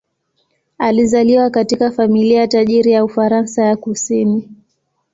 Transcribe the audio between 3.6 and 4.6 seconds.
ya kusini.